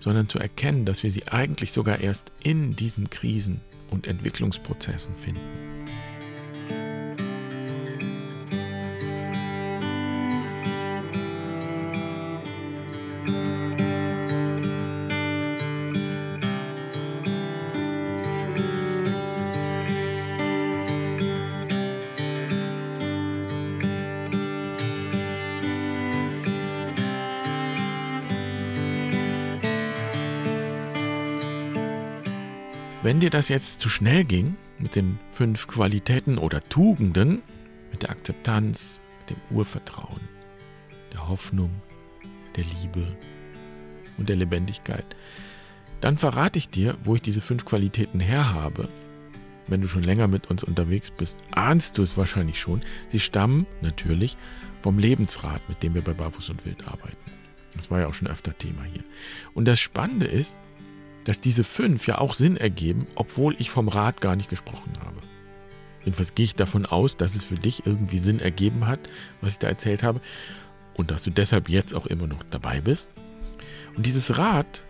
sondern 0.00 0.28
zu 0.28 0.38
erkennen, 0.38 0.84
dass 0.84 1.02
wir 1.02 1.10
sie 1.10 1.28
eigentlich 1.28 1.72
sogar 1.72 2.00
erst 2.00 2.32
in 2.42 2.74
diesen 2.74 3.08
Krisen 3.08 3.60
und 3.90 4.06
Entwicklungsprozessen 4.06 5.14
finden. 5.14 5.69
Dir 33.20 33.28
das 33.28 33.50
jetzt 33.50 33.80
zu 33.80 33.90
schnell 33.90 34.24
ging 34.24 34.56
mit 34.78 34.94
den 34.94 35.18
fünf 35.28 35.66
Qualitäten 35.66 36.38
oder 36.38 36.66
Tugenden, 36.70 37.42
mit 37.90 38.02
der 38.02 38.10
Akzeptanz, 38.10 38.98
mit 39.18 39.30
dem 39.30 39.56
Urvertrauen, 39.56 40.22
der 41.12 41.28
Hoffnung, 41.28 41.70
der 42.56 42.64
Liebe 42.64 43.06
und 44.16 44.30
der 44.30 44.36
Lebendigkeit, 44.36 45.04
dann 46.00 46.16
verrate 46.16 46.58
ich 46.58 46.70
dir, 46.70 46.96
wo 47.04 47.14
ich 47.14 47.20
diese 47.20 47.42
fünf 47.42 47.66
Qualitäten 47.66 48.20
her 48.20 48.54
habe. 48.54 48.88
Wenn 49.66 49.82
du 49.82 49.88
schon 49.88 50.02
länger 50.02 50.26
mit 50.26 50.50
uns 50.50 50.64
unterwegs 50.64 51.10
bist, 51.10 51.36
ahnst 51.50 51.98
du 51.98 52.02
es 52.02 52.16
wahrscheinlich 52.16 52.58
schon. 52.58 52.80
Sie 53.08 53.20
stammen 53.20 53.66
natürlich 53.82 54.38
vom 54.80 54.98
Lebensrat, 54.98 55.60
mit 55.68 55.82
dem 55.82 55.92
wir 55.92 56.02
bei 56.02 56.14
Barfuß 56.14 56.48
und 56.48 56.64
Wild 56.64 56.88
arbeiten. 56.88 57.18
Das 57.74 57.90
war 57.90 58.00
ja 58.00 58.06
auch 58.06 58.14
schon 58.14 58.28
öfter 58.28 58.56
Thema 58.56 58.82
hier. 58.84 59.04
Und 59.52 59.68
das 59.68 59.78
Spannende 59.78 60.24
ist, 60.24 60.58
dass 61.24 61.40
diese 61.40 61.64
fünf 61.64 62.06
ja 62.06 62.18
auch 62.18 62.34
Sinn 62.34 62.56
ergeben, 62.56 63.06
obwohl 63.14 63.54
ich 63.58 63.70
vom 63.70 63.88
Rat 63.88 64.20
gar 64.20 64.36
nicht 64.36 64.50
gesprochen 64.50 64.92
habe. 65.00 65.20
Jedenfalls 66.04 66.34
gehe 66.34 66.44
ich 66.44 66.54
davon 66.54 66.86
aus, 66.86 67.16
dass 67.16 67.34
es 67.34 67.44
für 67.44 67.56
dich 67.56 67.86
irgendwie 67.86 68.18
Sinn 68.18 68.40
ergeben 68.40 68.86
hat, 68.86 69.00
was 69.40 69.54
ich 69.54 69.58
da 69.58 69.68
erzählt 69.68 70.02
habe, 70.02 70.20
und 70.94 71.10
dass 71.10 71.22
du 71.22 71.30
deshalb 71.30 71.68
jetzt 71.68 71.94
auch 71.94 72.06
immer 72.06 72.26
noch 72.26 72.42
dabei 72.50 72.80
bist. 72.80 73.10
Und 73.96 74.06
dieses 74.06 74.38
Rad, 74.38 74.84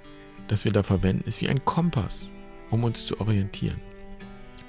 das 0.48 0.64
wir 0.64 0.72
da 0.72 0.82
verwenden, 0.82 1.26
ist 1.26 1.40
wie 1.40 1.48
ein 1.48 1.64
Kompass, 1.64 2.30
um 2.70 2.84
uns 2.84 3.04
zu 3.04 3.20
orientieren. 3.20 3.80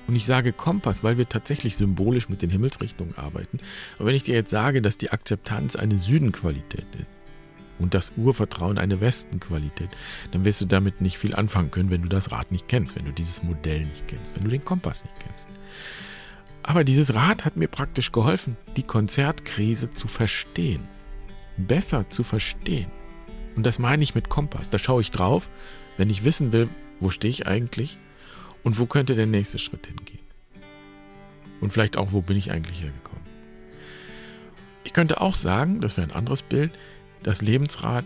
Und 0.08 0.16
ich 0.16 0.26
sage 0.26 0.52
Kompass, 0.52 1.04
weil 1.04 1.18
wir 1.18 1.30
tatsächlich 1.30 1.78
symbolisch 1.78 2.28
mit 2.28 2.42
den 2.42 2.50
Himmelsrichtungen 2.50 3.18
arbeiten. 3.18 3.60
Aber 3.98 4.08
wenn 4.08 4.16
ich 4.16 4.24
dir 4.24 4.36
jetzt 4.36 4.50
sage, 4.50 4.82
dass 4.82 4.98
die 4.98 5.12
Akzeptanz 5.12 5.76
eine 5.76 5.98
Südenqualität 5.98 6.88
ist, 6.96 7.22
und 7.82 7.94
das 7.94 8.14
Urvertrauen 8.18 8.78
eine 8.78 9.02
Westenqualität, 9.02 9.90
dann 10.32 10.46
wirst 10.46 10.62
du 10.62 10.66
damit 10.66 11.02
nicht 11.02 11.18
viel 11.18 11.36
anfangen 11.36 11.72
können, 11.72 11.90
wenn 11.90 12.04
du 12.04 12.10
das 12.10 12.32
Rad 12.32 12.52
nicht 12.52 12.68
kennst, 12.68 12.96
wenn 12.96 13.06
du 13.06 13.12
dieses 13.12 13.44
Modell 13.44 13.86
nicht 13.86 14.08
kennst, 14.08 14.36
wenn 14.36 14.44
du 14.44 14.50
den 14.50 14.64
Kompass 14.64 15.04
nicht 15.04 15.20
kennst. 15.20 15.48
Aber 16.64 16.84
dieses 16.84 17.16
Rad 17.16 17.44
hat 17.44 17.58
mir 17.58 17.68
praktisch 17.68 18.12
geholfen, 18.12 18.56
die 18.78 18.84
Konzertkrise 18.84 19.92
zu 19.92 20.08
verstehen, 20.08 20.88
besser 21.58 22.10
zu 22.10 22.24
verstehen. 22.24 22.92
Und 23.56 23.66
das 23.66 23.80
meine 23.80 24.04
ich 24.04 24.16
mit 24.16 24.30
Kompass. 24.30 24.70
Da 24.70 24.78
schaue 24.78 25.02
ich 25.02 25.12
drauf, 25.12 25.50
wenn 25.98 26.10
ich 26.10 26.24
wissen 26.24 26.54
will, 26.54 26.70
wo 27.00 27.10
stehe 27.10 27.32
ich 27.32 27.48
eigentlich 27.48 27.98
und 28.64 28.80
wo 28.80 28.86
könnte 28.86 29.16
der 29.16 29.26
nächste 29.26 29.60
Schritt 29.60 29.88
hingehen. 29.88 30.20
Und 31.60 31.74
vielleicht 31.74 31.98
auch, 31.98 32.12
wo 32.12 32.22
bin 32.22 32.38
ich 32.38 32.52
eigentlich 32.52 32.82
hergekommen. 32.82 33.22
Ich 34.84 34.94
könnte 34.94 35.22
auch 35.22 35.36
sagen, 35.36 35.80
das 35.82 35.98
wäre 35.98 36.08
ein 36.08 36.16
anderes 36.16 36.42
Bild, 36.42 36.72
das 37.24 37.42
Lebensrad 37.42 38.06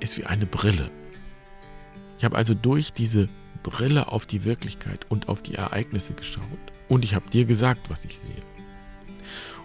ist 0.00 0.18
wie 0.18 0.26
eine 0.26 0.46
Brille. 0.46 0.90
Ich 2.18 2.24
habe 2.24 2.36
also 2.36 2.54
durch 2.54 2.92
diese 2.92 3.28
Brille 3.62 4.08
auf 4.08 4.26
die 4.26 4.44
Wirklichkeit 4.44 5.06
und 5.08 5.28
auf 5.28 5.42
die 5.42 5.54
Ereignisse 5.54 6.14
geschaut 6.14 6.44
und 6.88 7.04
ich 7.04 7.14
habe 7.14 7.30
dir 7.30 7.44
gesagt, 7.44 7.90
was 7.90 8.04
ich 8.04 8.18
sehe. 8.18 8.42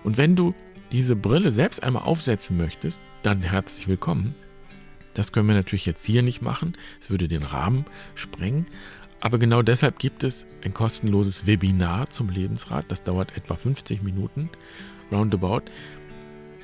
Und 0.03 0.17
wenn 0.17 0.35
du 0.35 0.53
diese 0.91 1.15
Brille 1.15 1.51
selbst 1.51 1.83
einmal 1.83 2.03
aufsetzen 2.03 2.57
möchtest, 2.57 3.01
dann 3.23 3.41
herzlich 3.41 3.87
willkommen. 3.87 4.35
Das 5.13 5.31
können 5.31 5.47
wir 5.47 5.55
natürlich 5.55 5.85
jetzt 5.85 6.05
hier 6.05 6.21
nicht 6.21 6.41
machen, 6.41 6.73
es 7.01 7.09
würde 7.09 7.27
den 7.27 7.43
Rahmen 7.43 7.85
sprengen, 8.13 8.67
aber 9.19 9.39
genau 9.39 9.63
deshalb 9.63 9.97
gibt 9.97 10.23
es 10.23 10.45
ein 10.63 10.73
kostenloses 10.73 11.47
Webinar 11.47 12.09
zum 12.09 12.29
Lebensrad, 12.29 12.85
das 12.89 13.03
dauert 13.03 13.35
etwa 13.35 13.55
50 13.55 14.03
Minuten, 14.03 14.49
roundabout. 15.11 15.63